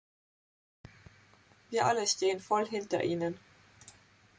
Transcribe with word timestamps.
Wir 1.69 1.85
alle 1.85 2.07
stehen 2.07 2.39
voll 2.39 2.65
hinter 2.65 3.03
Ihnen. 3.03 3.37